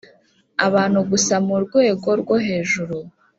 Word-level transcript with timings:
Abantu 0.67 0.99
gusa 1.09 1.35
mu 1.47 1.55
rwego 1.63 2.09
rwohejuru 2.21 2.97